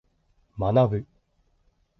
[0.57, 1.05] 学ぶ。